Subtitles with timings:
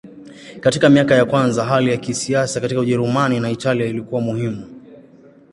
[0.59, 4.67] Katika miaka ya kwanza hali ya kisiasa katika Ujerumani na Italia ilikuwa muhimu.